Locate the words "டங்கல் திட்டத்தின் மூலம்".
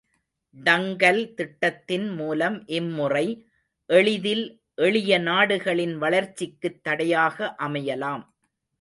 0.57-2.67